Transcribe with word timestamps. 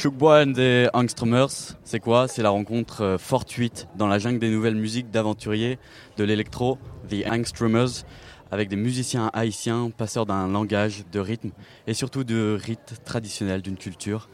Choukbois 0.00 0.44
and 0.44 0.52
the 0.52 0.88
Angstromers, 0.94 1.74
c'est 1.82 1.98
quoi? 1.98 2.28
C'est 2.28 2.42
la 2.42 2.50
rencontre 2.50 3.02
euh, 3.02 3.18
fortuite 3.18 3.88
dans 3.96 4.06
la 4.06 4.20
jungle 4.20 4.38
des 4.38 4.48
nouvelles 4.48 4.76
musiques 4.76 5.10
d'aventuriers 5.10 5.76
de 6.16 6.22
l'électro, 6.22 6.78
The 7.10 7.26
Angstromers, 7.28 8.04
avec 8.52 8.68
des 8.68 8.76
musiciens 8.76 9.28
haïtiens, 9.32 9.90
passeurs 9.90 10.24
d'un 10.24 10.46
langage, 10.46 11.02
de 11.10 11.18
rythme 11.18 11.50
et 11.88 11.94
surtout 11.94 12.22
de 12.22 12.56
rites 12.62 13.00
traditionnels 13.04 13.60
d'une 13.60 13.76
culture, 13.76 14.28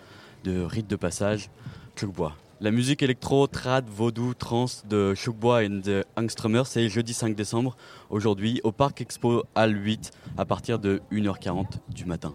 de 0.44 0.60
rites 0.60 0.86
de 0.86 0.96
passage, 0.96 1.48
Choukbois. 1.96 2.36
La 2.60 2.70
musique 2.70 3.02
électro, 3.02 3.46
trad, 3.46 3.88
vaudou, 3.88 4.34
trans 4.34 4.66
de 4.86 5.14
Choukbois 5.14 5.62
and 5.62 5.80
the 5.82 6.04
Angstromers, 6.18 6.66
c'est 6.66 6.90
jeudi 6.90 7.14
5 7.14 7.34
décembre, 7.34 7.74
aujourd'hui, 8.10 8.60
au 8.64 8.72
Parc 8.72 9.00
Expo 9.00 9.44
Hall 9.54 9.74
8, 9.74 10.10
à 10.36 10.44
partir 10.44 10.78
de 10.78 11.00
1h40 11.10 11.78
du 11.88 12.04
matin. 12.04 12.34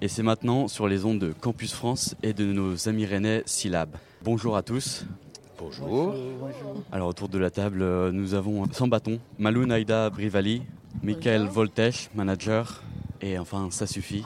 Et 0.00 0.08
c'est 0.08 0.22
maintenant 0.22 0.68
sur 0.68 0.86
les 0.86 1.04
ondes 1.04 1.18
de 1.18 1.32
Campus 1.32 1.72
France 1.72 2.14
et 2.22 2.32
de 2.32 2.44
nos 2.44 2.88
amis 2.88 3.04
rennais 3.06 3.42
Syllab. 3.46 3.96
Bonjour 4.22 4.56
à 4.56 4.62
tous. 4.62 5.04
Bonjour. 5.58 6.14
Alors 6.92 7.08
autour 7.08 7.28
de 7.28 7.38
la 7.38 7.50
table, 7.50 7.82
euh, 7.82 8.12
nous 8.12 8.34
avons 8.34 8.64
sans 8.72 8.86
bâton 8.86 9.18
Malou 9.38 9.66
Naïda 9.66 10.08
Brivali, 10.10 10.62
Michael 11.02 11.46
Voltesh, 11.48 12.10
manager, 12.14 12.82
et 13.20 13.38
enfin 13.40 13.68
ça 13.72 13.86
suffit. 13.88 14.24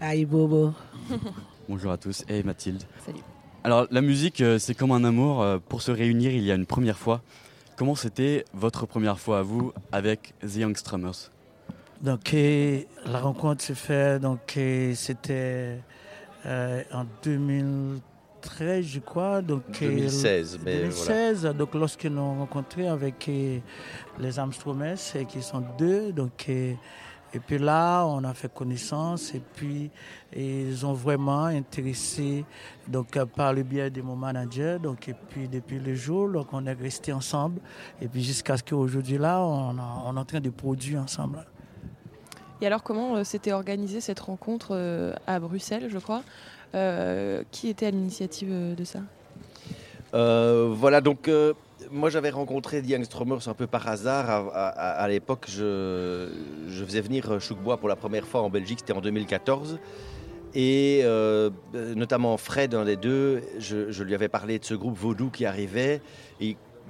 Aïe 0.00 0.24
Bobo. 0.24 0.72
Bonjour 1.68 1.90
à 1.90 1.96
tous 1.96 2.24
et 2.28 2.42
Mathilde. 2.44 2.84
Salut. 3.04 3.18
Alors 3.64 3.88
la 3.90 4.00
musique, 4.00 4.40
euh, 4.40 4.60
c'est 4.60 4.74
comme 4.74 4.92
un 4.92 5.02
amour. 5.02 5.42
euh, 5.42 5.58
Pour 5.58 5.82
se 5.82 5.90
réunir, 5.90 6.30
il 6.30 6.44
y 6.44 6.52
a 6.52 6.54
une 6.54 6.66
première 6.66 6.98
fois. 6.98 7.20
Comment 7.76 7.96
c'était 7.96 8.44
votre 8.54 8.86
première 8.86 9.18
fois 9.18 9.40
à 9.40 9.42
vous 9.42 9.72
avec 9.90 10.34
The 10.40 10.56
Youngstrumers 10.56 11.30
Donc 12.00 12.32
la 12.32 13.18
rencontre 13.20 13.62
s'est 13.62 13.74
faite, 13.74 14.22
donc 14.22 14.56
c'était 14.94 15.80
euh, 16.46 16.82
en 16.92 17.04
2013 17.24 18.84
je 18.86 19.00
crois. 19.00 19.42
Donc, 19.42 19.62
euh, 19.82 19.88
2016, 19.96 20.58
mais 20.64 20.78
2016, 20.82 21.42
donc 21.58 21.74
lorsque 21.74 22.04
nous 22.04 22.18
avons 22.20 22.38
rencontré 22.38 22.86
avec 22.88 23.26
les 23.26 24.38
Armstromers, 24.38 24.96
euh, 25.16 25.24
qui 25.24 25.42
sont 25.42 25.62
deux, 25.76 26.12
donc 26.12 26.48
et 26.48 27.40
puis 27.40 27.58
là, 27.58 28.06
on 28.06 28.24
a 28.24 28.32
fait 28.32 28.50
connaissance 28.54 29.34
et 29.34 29.42
puis 29.54 29.90
ils 30.34 30.86
ont 30.86 30.94
vraiment 30.94 31.44
intéressé 31.44 32.44
donc 32.86 33.18
par 33.36 33.52
le 33.52 33.64
biais 33.64 33.90
de 33.90 34.00
mon 34.00 34.16
manager. 34.16 34.78
Donc 34.80 35.08
et 35.08 35.14
puis 35.28 35.46
depuis 35.48 35.78
le 35.78 35.94
jour, 35.94 36.30
donc 36.30 36.46
on 36.52 36.64
est 36.64 36.72
resté 36.72 37.12
ensemble 37.12 37.60
et 38.00 38.06
puis 38.08 38.22
jusqu'à 38.22 38.56
ce 38.56 38.62
qu'aujourd'hui 38.62 39.18
là, 39.18 39.40
on, 39.42 39.76
a- 39.78 40.02
on 40.06 40.16
est 40.16 40.20
en 40.20 40.24
train 40.24 40.40
de 40.40 40.48
produire 40.50 41.02
ensemble. 41.02 41.44
Et 42.60 42.66
alors, 42.66 42.82
comment 42.82 43.16
euh, 43.16 43.24
s'était 43.24 43.52
organisée 43.52 44.00
cette 44.00 44.20
rencontre 44.20 44.68
euh, 44.72 45.12
à 45.26 45.38
Bruxelles, 45.38 45.88
je 45.88 45.98
crois 45.98 46.22
Euh, 46.74 47.42
Qui 47.50 47.68
était 47.68 47.86
à 47.86 47.90
l'initiative 47.90 48.50
de 48.76 48.84
ça? 48.84 49.00
Voilà, 50.12 51.00
donc 51.00 51.30
moi 51.90 52.10
j'avais 52.10 52.30
rencontré 52.30 52.82
The 52.82 52.88
Youngstromers 52.88 53.46
un 53.48 53.54
peu 53.54 53.66
par 53.66 53.86
hasard. 53.88 54.50
À, 54.54 55.08
l'époque, 55.08 55.46
je, 55.48 56.28
faisais 56.86 57.00
venir 57.00 57.40
Choukbois 57.40 57.76
pour 57.76 57.88
la 57.88 57.96
première 57.96 58.26
fois 58.26 58.42
en 58.42 58.50
Belgique, 58.50 58.80
c'était 58.80 58.92
en 58.92 59.00
2014. 59.00 59.78
Et 60.54 61.04
notamment 61.94 62.36
Fred, 62.36 62.74
un 62.74 62.84
des 62.84 62.96
deux, 62.96 63.42
je, 63.58 64.02
lui 64.02 64.14
avais 64.14 64.28
parlé 64.28 64.58
de 64.58 64.64
ce 64.64 64.74
groupe 64.74 64.96
vaudou 64.96 65.30
qui 65.30 65.46
arrivait. 65.46 66.00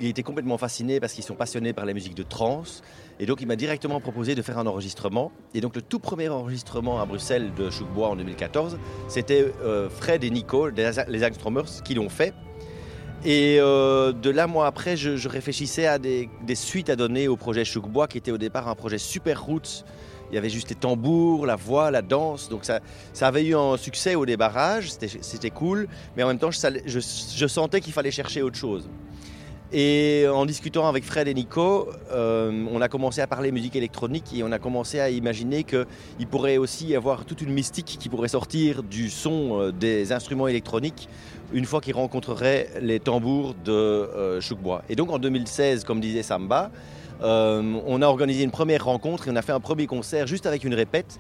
Il 0.01 0.07
était 0.07 0.23
complètement 0.23 0.59
fasciné 0.59 1.01
parce 1.01 1.13
qu'ils 1.13 1.25
sont 1.25 1.35
passionnés 1.35 1.73
par 1.73 1.85
la 1.85 1.93
musique 1.93 2.15
de 2.15 2.23
trance. 2.23 2.83
Et 3.21 3.27
donc 3.27 3.41
il 3.41 3.47
m'a 3.47 3.57
directement 3.57 4.01
proposé 4.01 4.35
de 4.35 4.43
faire 4.43 4.59
un 4.59 4.67
enregistrement. 4.67 5.33
Et 5.55 5.61
donc 5.61 5.75
le 5.75 5.83
tout 5.83 5.99
premier 5.99 6.29
enregistrement 6.29 7.01
à 7.01 7.07
Bruxelles 7.07 7.53
de 7.57 7.71
Choukbois 7.71 8.09
en 8.09 8.17
2014, 8.17 8.79
c'était 9.09 9.53
euh, 9.63 9.89
Fred 9.91 10.23
et 10.25 10.31
Nico, 10.31 10.69
les, 10.69 11.21
Youngstromers, 11.21 11.83
qui 11.85 11.95
l'ont 11.95 12.09
fait. 12.09 12.33
Et 13.25 13.59
euh, 13.59 14.13
de 14.13 14.31
là, 14.31 14.47
moi, 14.47 14.67
après, 14.69 14.97
je, 14.97 15.29
réfléchissais 15.29 15.87
à 15.87 15.99
des, 15.99 16.29
suites 16.55 16.89
à 16.89 16.95
donner 16.95 17.27
au 17.27 17.37
projet 17.37 17.65
Choukbois, 17.65 18.07
qui 18.07 18.19
était 18.19 18.31
au 18.31 18.39
départ 18.39 18.69
un 18.69 18.77
projet 18.77 18.99
super 18.99 19.43
roots. 19.43 19.85
Il 20.31 20.35
y 20.35 20.39
avait 20.39 20.51
juste 20.51 20.69
les 20.69 20.77
tambours, 20.77 21.47
la 21.47 21.57
voix, 21.57 21.91
la 21.91 22.03
danse. 22.03 22.49
Donc 22.49 22.65
ça, 22.65 22.79
ça 23.15 23.27
avait 23.27 23.45
eu 23.45 23.57
un 23.57 23.77
succès 23.77 24.15
au 24.15 24.27
débarrage, 24.27 24.91
c'était 24.91 25.51
cool. 25.51 25.89
Mais 26.17 26.23
en 26.23 26.29
même 26.29 26.39
temps, 26.39 26.51
je- 26.53 27.01
je 27.35 27.47
sentais 27.49 27.81
qu'il 27.81 27.93
fallait 27.93 28.11
chercher 28.13 28.43
autre 28.43 28.57
chose. 28.57 28.89
Et 29.71 30.25
en 30.33 30.47
discutant 30.47 30.89
avec 30.89 31.05
Fred 31.05 31.29
et 31.29 31.35
Nico, 31.35 31.91
euh, 32.11 32.67
on 32.73 32.81
a 32.81 32.89
commencé 32.89 33.21
à 33.21 33.27
parler 33.27 33.53
musique 33.53 33.77
électronique 33.77 34.25
et 34.35 34.43
on 34.43 34.51
a 34.51 34.59
commencé 34.59 34.99
à 34.99 35.11
imaginer 35.11 35.63
qu'il 35.63 36.27
pourrait 36.31 36.57
aussi 36.57 36.87
y 36.87 36.97
avoir 36.97 37.27
toute 37.27 37.43
une 37.43 37.53
mystique 37.53 37.99
qui 38.01 38.09
pourrait 38.09 38.29
sortir 38.29 38.83
du 38.83 39.11
son 39.11 39.61
euh, 39.61 39.71
des 39.71 40.13
instruments 40.13 40.49
électroniques 40.49 41.11
une 41.53 41.67
fois 41.67 41.83
qu'ils 41.83 41.95
rencontreraient 41.95 42.69
les 42.81 42.99
tambours 42.99 43.55
de 43.63 43.73
euh, 43.73 44.41
Choukbois. 44.41 44.83
Et 44.89 44.97
donc 44.97 45.11
en 45.11 45.19
2016, 45.19 45.85
comme 45.85 46.01
disait 46.01 46.23
Samba, 46.23 46.71
euh, 47.23 47.81
on 47.87 48.01
a 48.03 48.07
organisé 48.07 48.45
une 48.45 48.51
première 48.51 48.85
rencontre 48.85 49.29
et 49.29 49.31
on 49.31 49.37
a 49.37 49.43
fait 49.43 49.53
un 49.53 49.61
premier 49.61 49.87
concert 49.87 50.27
juste 50.27 50.47
avec 50.47 50.65
une 50.65 50.75
répète. 50.75 51.19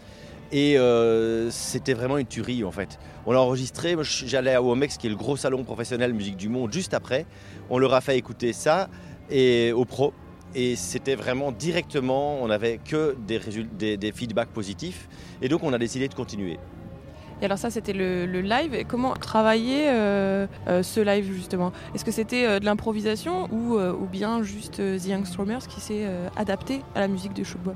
Et 0.50 0.78
euh, 0.78 1.50
c'était 1.50 1.92
vraiment 1.94 2.16
une 2.16 2.26
tuerie 2.26 2.64
en 2.64 2.72
fait. 2.72 2.98
On 3.26 3.32
l'a 3.32 3.40
enregistré, 3.40 3.96
j'allais 4.02 4.54
à 4.54 4.62
OMX 4.62 4.96
qui 4.98 5.06
est 5.06 5.10
le 5.10 5.16
gros 5.16 5.36
salon 5.36 5.62
professionnel 5.62 6.14
musique 6.14 6.36
du 6.36 6.48
monde 6.48 6.72
juste 6.72 6.94
après. 6.94 7.26
On 7.68 7.78
leur 7.78 7.92
a 7.92 8.00
fait 8.00 8.16
écouter 8.16 8.52
ça 8.52 8.88
et 9.30 9.72
au 9.72 9.84
pro. 9.84 10.14
Et 10.54 10.76
c'était 10.76 11.14
vraiment 11.14 11.52
directement, 11.52 12.42
on 12.42 12.48
n'avait 12.48 12.78
que 12.78 13.14
des, 13.26 13.98
des, 13.98 14.12
feedbacks 14.12 14.48
positifs. 14.48 15.06
Et 15.42 15.48
donc 15.48 15.62
on 15.62 15.74
a 15.74 15.78
décidé 15.78 16.08
de 16.08 16.14
continuer. 16.14 16.58
Et 17.42 17.44
alors 17.44 17.58
ça, 17.58 17.70
c'était 17.70 17.92
le, 17.92 18.24
live. 18.40 18.84
Comment 18.88 19.12
travailler 19.12 19.90
euh, 19.90 20.46
euh, 20.66 20.82
ce 20.82 21.00
live, 21.00 21.30
justement? 21.32 21.72
Est-ce 21.94 22.04
que 22.04 22.10
c'était 22.10 22.58
de 22.58 22.64
l'improvisation 22.64 23.48
ou, 23.52 23.78
ou 23.78 24.06
bien 24.06 24.42
juste 24.42 24.78
The 24.78 25.06
Youngstromers 25.06 25.66
qui 25.68 25.82
s'est 25.82 26.06
adapté 26.34 26.80
à 26.94 27.00
la 27.00 27.08
musique 27.08 27.34
de 27.34 27.44
Choukbois 27.44 27.74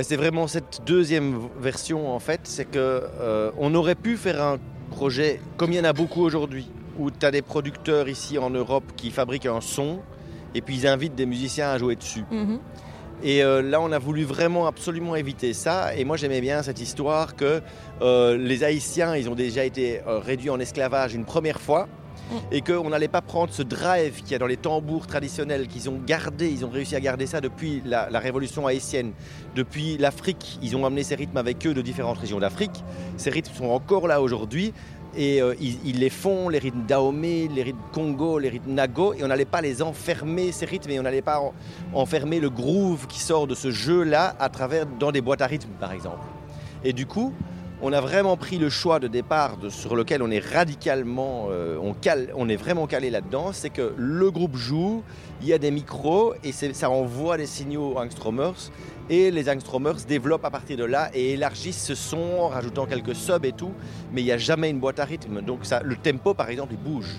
Ben, 0.00 0.04
c'est 0.04 0.16
vraiment 0.16 0.46
cette 0.46 0.80
deuxième 0.86 1.38
version 1.60 2.10
en 2.10 2.20
fait, 2.20 2.40
c'est 2.44 2.64
que 2.64 3.02
euh, 3.20 3.50
on 3.58 3.74
aurait 3.74 3.94
pu 3.94 4.16
faire 4.16 4.42
un 4.42 4.56
projet 4.90 5.42
comme 5.58 5.72
il 5.72 5.76
y 5.76 5.80
en 5.80 5.84
a 5.84 5.92
beaucoup 5.92 6.22
aujourd'hui, 6.22 6.70
où 6.98 7.10
tu 7.10 7.26
as 7.26 7.30
des 7.30 7.42
producteurs 7.42 8.08
ici 8.08 8.38
en 8.38 8.48
Europe 8.48 8.84
qui 8.96 9.10
fabriquent 9.10 9.44
un 9.44 9.60
son 9.60 9.98
et 10.54 10.62
puis 10.62 10.74
ils 10.74 10.86
invitent 10.86 11.16
des 11.16 11.26
musiciens 11.26 11.68
à 11.68 11.76
jouer 11.76 11.96
dessus. 11.96 12.24
Mhm. 12.30 12.60
Et 13.22 13.44
euh, 13.44 13.60
là, 13.60 13.78
on 13.82 13.92
a 13.92 13.98
voulu 13.98 14.24
vraiment 14.24 14.66
absolument 14.66 15.16
éviter 15.16 15.52
ça. 15.52 15.94
Et 15.94 16.04
moi, 16.04 16.16
j'aimais 16.16 16.40
bien 16.40 16.62
cette 16.62 16.80
histoire 16.80 17.36
que 17.36 17.60
euh, 18.00 18.38
les 18.38 18.64
Haïtiens, 18.64 19.14
ils 19.16 19.28
ont 19.28 19.34
déjà 19.34 19.64
été 19.66 20.00
euh, 20.06 20.18
réduits 20.18 20.48
en 20.48 20.58
esclavage 20.60 21.14
une 21.14 21.26
première 21.26 21.60
fois. 21.60 21.88
Et 22.52 22.60
qu'on 22.60 22.90
n'allait 22.90 23.08
pas 23.08 23.20
prendre 23.20 23.52
ce 23.52 23.62
drive 23.62 24.22
qu'il 24.22 24.32
y 24.32 24.34
a 24.34 24.38
dans 24.38 24.46
les 24.46 24.56
tambours 24.56 25.06
traditionnels 25.06 25.66
qu'ils 25.68 25.88
ont 25.88 26.00
gardé, 26.04 26.48
ils 26.50 26.64
ont 26.64 26.70
réussi 26.70 26.96
à 26.96 27.00
garder 27.00 27.26
ça 27.26 27.40
depuis 27.40 27.82
la, 27.84 28.06
révolution 28.18 28.66
haïtienne, 28.66 29.12
depuis 29.54 29.96
l'Afrique. 29.98 30.58
Ils 30.62 30.76
ont 30.76 30.84
amené 30.84 31.02
ces 31.02 31.14
rythmes 31.14 31.36
avec 31.36 31.66
eux 31.66 31.74
de 31.74 31.82
différentes 31.82 32.18
régions 32.18 32.38
d'Afrique. 32.38 32.84
Ces 33.16 33.30
rythmes 33.30 33.54
sont 33.54 33.70
encore 33.70 34.06
là 34.06 34.20
aujourd'hui. 34.20 34.72
Et 35.16 35.42
euh, 35.42 35.54
ils, 35.60 35.98
les 35.98 36.08
font, 36.08 36.48
les 36.48 36.60
rythmes 36.60 36.84
Dahomey, 36.86 37.48
les 37.52 37.64
rythmes 37.64 37.80
Congo, 37.92 38.38
les 38.38 38.48
rythmes 38.48 38.74
Nago, 38.74 39.12
et 39.14 39.24
on 39.24 39.26
n'allait 39.26 39.44
pas 39.44 39.60
les 39.60 39.82
enfermer, 39.82 40.52
ces 40.52 40.66
rythmes, 40.66 40.90
et 40.90 41.00
on 41.00 41.02
n'allait 41.02 41.20
pas 41.20 41.40
en- 41.40 41.52
enfermer 41.94 42.38
le 42.38 42.48
groove 42.48 43.08
qui 43.08 43.18
sort 43.18 43.48
de 43.48 43.56
ce 43.56 43.72
jeu-là 43.72 44.36
à 44.38 44.48
travers 44.48 44.86
dans 44.86 45.10
des 45.10 45.20
boîtes 45.20 45.42
à 45.42 45.46
rythme, 45.46 45.70
par 45.80 45.90
exemple. 45.90 46.24
Et 46.84 46.92
du 46.92 47.06
coup, 47.06 47.32
on 47.82 47.92
a 47.92 48.00
vraiment 48.00 48.36
pris 48.36 48.58
le 48.58 48.68
choix 48.68 49.00
de 49.00 49.08
départ 49.08 49.56
sur 49.70 49.96
lequel 49.96 50.22
on 50.22 50.30
est 50.30 50.44
radicalement, 50.44 51.48
euh, 51.50 51.78
on, 51.80 52.48
est 52.48 52.56
vraiment 52.56 52.86
calé 52.86 53.10
là-dedans, 53.10 53.52
c'est 53.52 53.70
que 53.70 53.94
le 53.96 54.30
groupe 54.30 54.56
joue, 54.56 55.02
il 55.40 55.48
y 55.48 55.52
a 55.52 55.58
des 55.58 55.70
micros 55.70 56.34
et 56.44 56.52
ça 56.52 56.90
envoie 56.90 57.38
des 57.38 57.46
signaux 57.46 57.94
aux 57.94 57.98
Angstromers 57.98 58.70
et 59.08 59.30
les 59.30 59.48
Angstromers 59.48 59.96
développent 60.06 60.44
à 60.44 60.50
partir 60.50 60.76
de 60.76 60.84
là 60.84 61.10
et 61.14 61.32
élargissent 61.32 61.82
ce 61.82 61.94
son 61.94 62.38
en 62.40 62.48
rajoutant 62.48 62.86
quelques 62.86 63.14
subs 63.14 63.44
et 63.44 63.52
tout, 63.52 63.72
mais 64.12 64.20
il 64.20 64.24
n'y 64.24 64.32
a 64.32 64.38
jamais 64.38 64.68
une 64.68 64.78
boîte 64.78 65.00
à 65.00 65.04
rythme, 65.04 65.40
donc 65.40 65.60
le 65.82 65.96
tempo 65.96 66.34
par 66.34 66.50
exemple 66.50 66.74
il 66.74 66.78
bouge. 66.78 67.16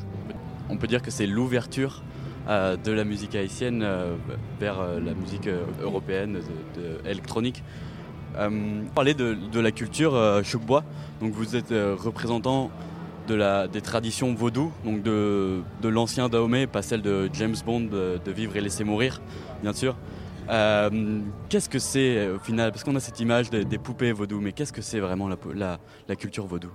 On 0.69 0.77
peut 0.77 0.87
dire 0.87 1.01
que 1.01 1.11
c'est 1.11 1.27
l'ouverture 1.27 2.03
euh, 2.47 2.77
de 2.77 2.91
la 2.91 3.03
musique 3.03 3.35
haïtienne 3.35 3.81
euh, 3.83 4.15
vers 4.59 4.79
la 4.79 5.13
musique 5.13 5.49
européenne 5.81 6.39
électronique. 7.05 7.63
Euh, 8.37 8.49
parler 8.95 9.13
de, 9.13 9.59
la 9.59 9.71
culture 9.71 10.15
euh, 10.15 10.41
Choukbois, 10.43 10.83
donc 11.19 11.33
vous 11.33 11.55
êtes 11.55 11.71
euh, 11.71 11.95
représentant 11.99 12.69
de 13.27 13.35
la, 13.35 13.67
des 13.67 13.81
traditions 13.81 14.33
vaudou, 14.33 14.71
donc 14.85 15.03
de, 15.03 15.61
de 15.81 15.89
l'ancien 15.89 16.29
Dahomey, 16.29 16.65
pas 16.65 16.81
celle 16.81 17.01
de 17.01 17.29
James 17.33 17.55
Bond 17.65 17.81
de, 17.81 18.31
Vivre 18.31 18.55
et 18.55 18.61
laisser 18.61 18.83
mourir, 18.83 19.21
bien 19.61 19.73
sûr. 19.73 19.95
Euh, 20.49 21.19
qu'est-ce 21.49 21.69
que 21.69 21.79
c'est 21.79 22.29
au 22.29 22.39
final? 22.39 22.71
Parce 22.71 22.83
qu'on 22.83 22.95
a 22.95 22.99
cette 22.99 23.19
image 23.19 23.49
des, 23.49 23.63
des 23.63 23.77
poupées 23.77 24.11
vaudou, 24.11 24.39
mais 24.41 24.53
qu'est-ce 24.53 24.73
que 24.73 24.81
c'est 24.81 24.99
vraiment 24.99 25.27
la, 25.27 25.37
la- 25.53 25.79
la 26.07 26.15
culture 26.15 26.45
vaudou? 26.47 26.69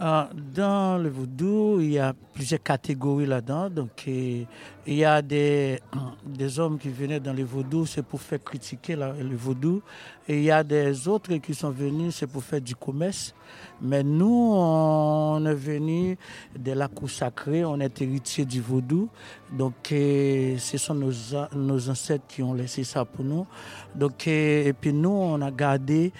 Euh, 0.00 0.24
dans 0.34 1.00
le 1.00 1.08
vaudou, 1.08 1.78
il 1.80 1.92
y 1.92 1.98
a 2.00 2.12
plusieurs 2.32 2.62
catégories 2.62 3.26
là-dedans. 3.26 3.70
Donc, 3.70 4.06
il 4.06 4.46
y 4.86 5.04
a 5.04 5.22
des, 5.22 5.78
des 6.26 6.58
hommes 6.58 6.78
qui 6.78 6.88
venaient 6.88 7.20
dans 7.20 7.32
le 7.32 7.44
vaudou, 7.44 7.86
c'est 7.86 8.02
pour 8.02 8.20
faire 8.20 8.42
critiquer 8.42 8.96
le 8.96 9.36
vaudou. 9.36 9.82
Et 10.26 10.38
il 10.38 10.44
y 10.44 10.50
a 10.50 10.64
des 10.64 11.06
autres 11.06 11.34
qui 11.36 11.54
sont 11.54 11.70
venus, 11.70 12.16
c'est 12.16 12.26
pour 12.26 12.42
faire 12.42 12.60
du 12.60 12.74
commerce. 12.74 13.34
Mais 13.80 14.02
nous, 14.02 14.52
on 14.56 15.44
est 15.46 15.54
venus 15.54 16.16
de 16.58 16.72
la 16.72 16.88
cour 16.88 17.08
sacrée, 17.08 17.64
on 17.64 17.78
est 17.78 18.02
héritiers 18.02 18.44
du 18.44 18.60
vaudou. 18.60 19.08
Donc, 19.52 19.74
ce 19.90 20.76
sont 20.76 20.94
nos, 20.94 21.12
nos 21.54 21.88
ancêtres 21.88 22.26
qui 22.26 22.42
ont 22.42 22.54
laissé 22.54 22.82
ça 22.82 23.04
pour 23.04 23.24
nous. 23.24 23.46
Donc, 23.94 24.26
et, 24.26 24.74
puis 24.78 24.92
nous, 24.92 25.10
on 25.10 25.40
a 25.40 25.52
gardé 25.52 26.12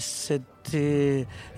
cette 0.00 0.42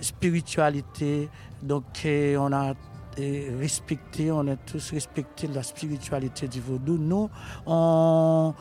spiritualité 0.01 1.29
donc 1.61 1.85
on 2.05 2.53
a 2.53 2.73
respecté, 3.17 4.29
on 4.31 4.47
a 4.47 4.55
tous 4.55 4.91
respecté 4.91 5.47
la 5.47 5.63
spiritualité 5.63 6.47
du 6.47 6.59
vaudou. 6.59 6.97
Nous, 6.97 7.29
on 7.65 8.53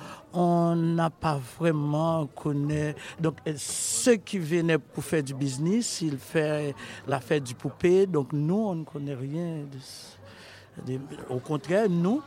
n'a 0.77 1.11
pas 1.11 1.41
vraiment 1.59 2.27
connu. 2.29 2.95
Donc 3.21 3.39
ceux 3.57 4.17
qui 4.17 4.39
venaient 4.39 4.79
pour 4.79 5.05
faire 5.05 5.23
du 5.23 5.35
business, 5.35 6.01
ils 6.01 6.19
font 6.19 6.73
la 7.07 7.21
fête 7.21 7.43
du 7.43 7.55
poupée. 7.55 8.07
Donc 8.07 8.33
nous, 8.33 8.55
on 8.55 8.75
ne 8.77 8.85
connaît 8.85 9.15
rien 9.15 9.65
au 11.29 11.39
contraire, 11.39 11.89
nous, 11.89 12.21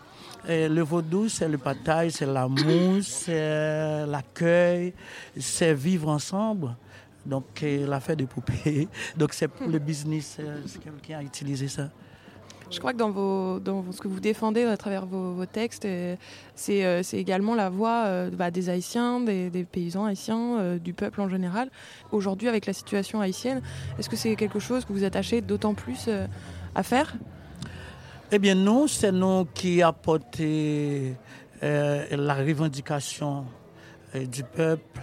le 0.47 0.81
vaudou, 0.81 1.27
c'est 1.27 1.49
le 1.49 1.57
bataille, 1.57 2.11
c'est 2.11 2.25
l'amour, 2.25 3.01
c'est 3.01 4.05
l'accueil, 4.05 4.93
c'est 5.37 5.73
vivre 5.73 6.07
ensemble. 6.09 6.75
Donc, 7.27 7.61
la 7.61 7.99
fête 7.99 8.17
des 8.17 8.25
poupées. 8.25 8.87
Donc, 9.17 9.33
c'est 9.33 9.49
pour 9.49 9.67
le 9.67 9.79
business, 9.79 10.37
euh, 10.39 10.61
c'est 10.65 10.81
quelqu'un 10.81 11.19
a 11.19 11.23
utilisé 11.23 11.67
ça. 11.67 11.89
Je 12.71 12.79
crois 12.79 12.93
que 12.93 12.97
dans, 12.97 13.11
vos, 13.11 13.59
dans 13.59 13.83
ce 13.91 13.99
que 13.99 14.07
vous 14.07 14.19
défendez 14.19 14.63
à 14.63 14.75
travers 14.75 15.05
vos, 15.05 15.45
textes, 15.45 15.85
euh, 15.85 16.15
euh, 16.69 17.01
c'est 17.03 17.17
également 17.17 17.53
la 17.53 17.69
voix 17.69 18.29
bah, 18.31 18.49
des 18.49 18.69
Haïtiens, 18.69 19.19
des, 19.19 19.65
paysans 19.69 20.05
haïtiens, 20.05 20.77
du 20.77 20.93
peuple 20.93 21.21
en 21.21 21.29
général. 21.29 21.69
Aujourd'hui, 22.11 22.47
avec 22.47 22.65
la 22.65 22.73
situation 22.73 23.21
haïtienne, 23.21 23.61
est-ce 23.99 24.09
que 24.09 24.15
c'est 24.15 24.35
quelque 24.35 24.59
chose 24.59 24.85
que 24.85 24.93
vous 24.93 25.03
attachez 25.03 25.41
d'autant 25.41 25.73
plus 25.73 26.09
à 26.75 26.83
faire? 26.83 27.13
Eh 28.31 28.39
bien 28.39 28.55
non, 28.55 28.87
c'est 28.87 29.13
nous 29.13 29.45
qui 29.53 29.81
apportons 29.81 31.15
la 31.61 32.33
revendication 32.35 33.45
du 34.13 34.43
peuple 34.43 35.01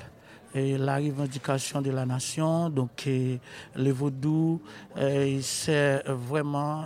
et 0.54 0.78
la 0.78 0.96
revendication 0.96 1.80
de 1.82 1.90
la 1.90 2.06
nation. 2.06 2.68
Donc 2.70 3.06
le 3.06 3.90
vaudou, 3.90 4.60
c'est 5.40 6.02
vraiment 6.06 6.84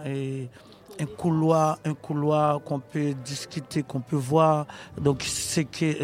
un 1.00 1.06
couloir, 1.06 1.78
un 1.84 1.94
couloir 1.94 2.62
qu'on 2.62 2.80
peut 2.80 3.14
discuter, 3.24 3.82
qu'on 3.82 4.00
peut 4.00 4.16
voir. 4.16 4.66
Donc 5.00 5.22
c'est 5.22 5.64
que 5.64 5.94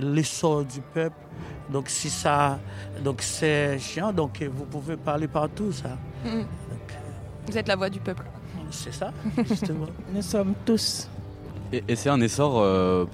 l'essor 0.00 0.64
du 0.64 0.80
peuple. 0.80 1.16
Donc 1.70 1.88
si 1.88 2.10
ça, 2.10 2.58
donc 3.04 3.22
c'est 3.22 3.78
chiant. 3.78 4.12
Donc 4.12 4.42
vous 4.42 4.64
pouvez 4.64 4.96
parler 4.96 5.28
partout 5.28 5.72
ça. 5.72 5.96
Mm-hmm. 6.24 6.44
vous 7.46 7.58
êtes 7.58 7.68
la 7.68 7.76
voix 7.76 7.90
du 7.90 8.00
peuple. 8.00 8.24
C'est 8.70 8.94
ça, 8.94 9.12
justement. 9.44 9.86
Nous 10.12 10.22
sommes 10.22 10.54
tous. 10.64 11.08
Et, 11.72 11.96
c'est 11.96 12.08
un 12.08 12.20
essor 12.20 12.58
euh, 12.58 13.04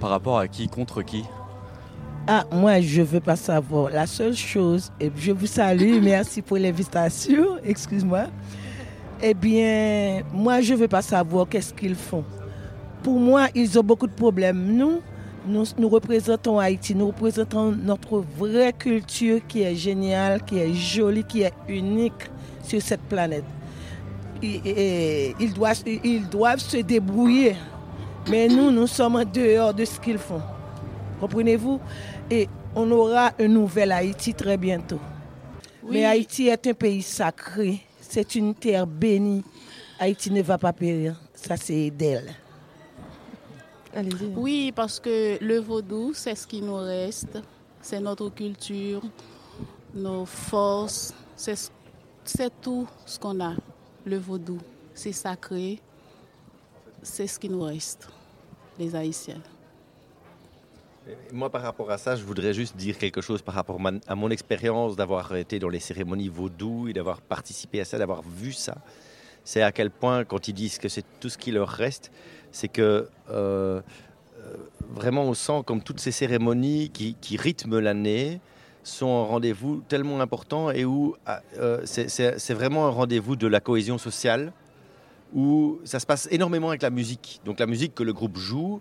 par 0.00 0.10
rapport 0.10 0.38
à 0.38 0.48
qui, 0.48 0.68
contre 0.68 1.02
qui? 1.02 1.24
Ah, 2.28 2.44
moi, 2.50 2.80
je 2.80 3.02
ne 3.02 3.06
veux 3.06 3.20
pas 3.20 3.36
savoir. 3.36 3.90
La 3.90 4.06
seule 4.06 4.34
chose, 4.34 4.90
et 5.00 5.12
je 5.16 5.30
vous 5.30 5.46
salue, 5.46 6.00
merci 6.02 6.42
pour 6.42 6.56
l'invitation, 6.56 7.58
excuse-moi. 7.64 8.24
Eh 9.22 9.32
bien, 9.32 10.22
moi, 10.32 10.60
je 10.60 10.74
ne 10.74 10.78
veux 10.78 10.88
pas 10.88 11.02
savoir 11.02 11.48
qu'est-ce 11.48 11.72
qu'ils 11.72 11.94
font. 11.94 12.24
Pour 13.02 13.20
moi, 13.20 13.46
ils 13.54 13.78
ont 13.78 13.82
beaucoup 13.82 14.08
de 14.08 14.12
problèmes. 14.12 14.76
Nous, 14.76 15.00
nous, 15.46 15.88
représentons 15.88 16.58
Haïti, 16.58 16.96
nous 16.96 17.06
représentons 17.06 17.70
notre 17.70 18.24
vraie 18.36 18.72
culture 18.72 19.38
qui 19.46 19.62
est 19.62 19.76
géniale, 19.76 20.42
qui 20.42 20.58
est 20.58 20.74
jolie, 20.74 21.22
qui 21.22 21.42
est 21.42 21.54
unique 21.68 22.28
sur 22.64 22.82
cette 22.82 23.02
planète. 23.02 23.44
ils, 24.42 25.52
doivent, 25.54 25.82
ils 25.86 26.28
doivent 26.28 26.58
se 26.58 26.78
débrouiller. 26.78 27.54
Mais 28.28 28.48
nous, 28.48 28.72
nous 28.72 28.88
sommes 28.88 29.14
en 29.14 29.24
dehors 29.24 29.72
de 29.72 29.84
ce 29.84 30.00
qu'ils 30.00 30.18
font. 30.18 30.42
Comprenez-vous? 31.20 31.80
Et 32.30 32.48
on 32.74 32.90
aura 32.90 33.32
un 33.38 33.48
nouvel 33.48 33.92
Haïti 33.92 34.34
très 34.34 34.56
bientôt. 34.56 35.00
Mais 35.88 36.04
Haïti 36.04 36.48
est 36.48 36.66
un 36.66 36.74
pays 36.74 37.02
sacré, 37.02 37.80
c'est 38.00 38.34
une 38.34 38.54
terre 38.54 38.86
bénie. 38.86 39.44
Haïti 39.98 40.30
ne 40.30 40.42
va 40.42 40.58
pas 40.58 40.72
périr, 40.72 41.20
ça 41.34 41.56
c'est 41.56 41.90
d'elle. 41.90 42.34
Oui, 44.36 44.72
parce 44.74 45.00
que 45.00 45.42
le 45.42 45.58
vaudou, 45.58 46.12
c'est 46.12 46.34
ce 46.34 46.46
qui 46.46 46.60
nous 46.60 46.76
reste, 46.76 47.38
c'est 47.80 48.00
notre 48.00 48.28
culture, 48.28 49.00
nos 49.94 50.26
forces, 50.26 51.14
c'est 51.36 52.60
tout 52.60 52.86
ce 53.06 53.18
qu'on 53.18 53.40
a. 53.40 53.54
Le 54.04 54.18
vaudou, 54.18 54.58
c'est 54.92 55.12
sacré, 55.12 55.80
c'est 57.02 57.26
ce 57.26 57.38
qui 57.38 57.48
nous 57.48 57.62
reste, 57.62 58.08
les 58.78 58.94
Haïtiens. 58.94 59.40
Moi, 61.32 61.50
par 61.50 61.62
rapport 61.62 61.90
à 61.90 61.98
ça, 61.98 62.16
je 62.16 62.24
voudrais 62.24 62.52
juste 62.52 62.76
dire 62.76 62.98
quelque 62.98 63.20
chose 63.20 63.40
par 63.40 63.54
rapport 63.54 63.78
à 64.06 64.14
mon 64.14 64.30
expérience 64.30 64.96
d'avoir 64.96 65.36
été 65.36 65.58
dans 65.58 65.68
les 65.68 65.78
cérémonies 65.78 66.28
vaudou 66.28 66.88
et 66.88 66.92
d'avoir 66.92 67.20
participé 67.20 67.80
à 67.80 67.84
ça, 67.84 67.98
d'avoir 67.98 68.22
vu 68.22 68.52
ça. 68.52 68.78
C'est 69.44 69.62
à 69.62 69.70
quel 69.70 69.90
point, 69.90 70.24
quand 70.24 70.48
ils 70.48 70.52
disent 70.52 70.78
que 70.78 70.88
c'est 70.88 71.04
tout 71.20 71.28
ce 71.28 71.38
qui 71.38 71.52
leur 71.52 71.68
reste, 71.68 72.10
c'est 72.50 72.66
que 72.66 73.08
euh, 73.30 73.80
euh, 74.40 74.54
vraiment 74.90 75.24
on 75.24 75.34
sent 75.34 75.62
comme 75.64 75.82
toutes 75.82 76.00
ces 76.00 76.10
cérémonies 76.10 76.90
qui, 76.90 77.36
rythment 77.36 77.78
l'année 77.78 78.40
sont 78.82 79.06
un 79.06 79.24
rendez-vous 79.24 79.82
tellement 79.88 80.20
important 80.20 80.70
et 80.70 80.84
où 80.84 81.16
ah, 81.26 81.42
euh, 81.58 81.82
c'est 81.84 82.54
vraiment 82.54 82.86
un 82.86 82.90
rendez-vous 82.90 83.36
de 83.36 83.46
la 83.46 83.60
cohésion 83.60 83.98
sociale 83.98 84.52
où 85.34 85.80
ça 85.84 86.00
se 86.00 86.06
passe 86.06 86.28
énormément 86.30 86.70
avec 86.70 86.82
la 86.82 86.90
musique. 86.90 87.40
Donc 87.44 87.60
la 87.60 87.66
musique 87.66 87.94
que 87.94 88.02
le 88.02 88.12
groupe 88.12 88.38
joue, 88.38 88.80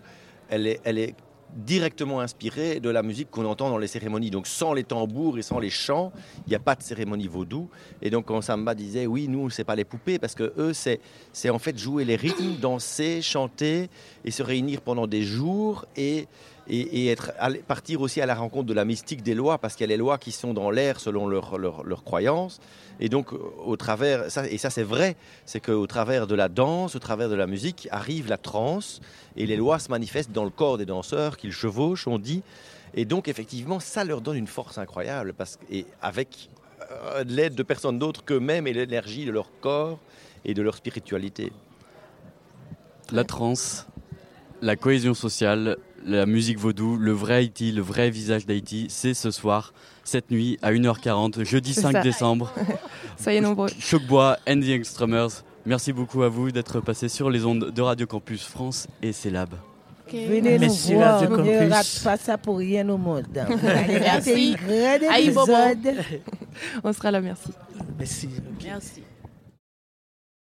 elle 0.49 0.67
est, 0.67 0.79
elle 0.83 0.97
est 0.97 1.15
directement 1.53 2.19
inspiré 2.19 2.79
de 2.79 2.89
la 2.89 3.01
musique 3.01 3.29
qu'on 3.29 3.45
entend 3.45 3.69
dans 3.69 3.77
les 3.77 3.87
cérémonies. 3.87 4.29
Donc 4.29 4.47
sans 4.47 4.73
les 4.73 4.83
tambours 4.83 5.37
et 5.37 5.41
sans 5.41 5.59
les 5.59 5.69
chants, 5.69 6.11
il 6.45 6.49
n'y 6.49 6.55
a 6.55 6.59
pas 6.59 6.75
de 6.75 6.83
cérémonie 6.83 7.27
vaudou. 7.27 7.69
Et 8.01 8.09
donc 8.09 8.25
quand 8.25 8.41
Samba 8.41 8.75
disait 8.75 9.07
oui, 9.07 9.27
nous 9.27 9.49
c'est 9.49 9.63
pas 9.63 9.75
les 9.75 9.85
poupées 9.85 10.19
parce 10.19 10.35
que 10.35 10.53
eux 10.57 10.73
c'est 10.73 10.99
c'est 11.31 11.49
en 11.49 11.59
fait 11.59 11.77
jouer 11.77 12.05
les 12.05 12.15
rythmes, 12.15 12.55
danser, 12.59 13.21
chanter 13.21 13.89
et 14.23 14.31
se 14.31 14.43
réunir 14.43 14.81
pendant 14.81 15.07
des 15.07 15.21
jours 15.21 15.85
et 15.95 16.27
et, 16.67 17.07
être, 17.07 17.31
partir 17.67 18.01
aussi 18.01 18.21
à 18.21 18.25
la 18.25 18.35
rencontre 18.35 18.65
de 18.65 18.73
la 18.73 18.85
mystique 18.85 19.21
des 19.21 19.35
lois, 19.35 19.57
parce 19.57 19.75
qu'il 19.75 19.83
y 19.83 19.89
a 19.89 19.93
les 19.95 19.97
lois 19.97 20.17
qui 20.17 20.31
sont 20.31 20.53
dans 20.53 20.71
l'air 20.71 20.99
selon 20.99 21.27
leurs 21.27 21.57
leur, 21.57 22.03
croyances. 22.03 22.59
Et 22.99 23.09
donc, 23.09 23.33
euh, 23.33 23.37
au 23.65 23.77
travers, 23.77 24.31
ça, 24.31 24.47
et 24.47 24.57
ça 24.57 24.69
c'est 24.69 24.83
vrai, 24.83 25.15
c'est 25.45 25.59
qu'au 25.59 25.85
travers 25.87 26.27
de 26.27 26.35
la 26.35 26.49
danse, 26.49 26.95
au 26.95 26.99
travers 26.99 27.29
de 27.29 27.35
la 27.35 27.47
musique, 27.47 27.87
arrive 27.91 28.29
la 28.29 28.37
transe, 28.37 29.01
et 29.35 29.45
les 29.45 29.57
lois 29.57 29.79
se 29.79 29.89
manifestent 29.89 30.31
dans 30.31 30.43
le 30.43 30.49
corps 30.49 30.77
des 30.77 30.85
danseurs 30.85 31.37
qu'ils 31.37 31.51
chevauchent, 31.51 32.07
on 32.07 32.17
dit. 32.17 32.41
Et 32.93 33.05
donc, 33.05 33.27
effectivement, 33.27 33.79
ça 33.79 34.03
leur 34.03 34.21
donne 34.21 34.37
une 34.37 34.47
force 34.47 34.77
incroyable, 34.77 35.33
parce, 35.33 35.59
et 35.69 35.85
avec 36.01 36.49
euh, 36.91 37.23
l'aide 37.27 37.55
de 37.55 37.63
personne 37.63 37.99
d'autre 37.99 38.23
qu'eux-mêmes 38.23 38.67
et 38.67 38.73
l'énergie 38.73 39.25
de 39.25 39.31
leur 39.31 39.51
corps 39.61 39.99
et 40.45 40.53
de 40.53 40.61
leur 40.61 40.75
spiritualité. 40.75 41.51
La 43.11 43.23
transe, 43.23 43.87
la 44.61 44.75
cohésion 44.75 45.13
sociale, 45.13 45.77
la 46.05 46.25
musique 46.25 46.59
vaudou, 46.59 46.97
le 46.97 47.11
vrai 47.11 47.35
Haïti, 47.35 47.71
le 47.71 47.81
vrai 47.81 48.09
visage 48.09 48.45
d'Haïti, 48.45 48.85
c'est 48.89 49.13
ce 49.13 49.31
soir, 49.31 49.73
cette 50.03 50.29
nuit 50.31 50.57
à 50.61 50.71
1h40, 50.71 51.43
jeudi 51.43 51.73
5 51.73 52.03
décembre. 52.03 52.53
Soyez 53.19 53.41
nombreux. 53.41 53.69
Chocbois 53.79 54.37
and 54.47 54.59
the 54.61 54.69
Extremers. 54.69 55.43
Merci 55.65 55.93
beaucoup 55.93 56.21
à 56.21 56.29
vous 56.29 56.51
d'être 56.51 56.79
passés 56.79 57.09
sur 57.09 57.29
les 57.29 57.43
ondes 57.43 57.71
de 57.71 57.81
Radio 57.81 58.05
Campus 58.05 58.43
France 58.43 58.87
et 59.01 59.11
Célab. 59.11 59.49
Okay. 60.07 60.27
Venez 60.27 60.59
nous 60.59 60.71
voir, 60.71 61.27
ne 61.27 61.69
rate 61.71 62.01
pas 62.03 62.17
ça 62.17 62.37
pour 62.37 62.59
rien 62.59 62.87
au 62.89 62.97
monde. 62.97 63.25
merci. 63.63 64.55
Un 64.69 64.99
grand 64.99 65.15
épisode. 65.15 65.95
On 66.83 66.93
sera 66.93 67.09
là, 67.09 67.21
merci. 67.21 67.49
Merci. 67.97 68.29
Merci. 68.63 69.01